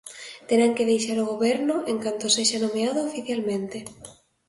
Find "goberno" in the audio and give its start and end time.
1.31-1.75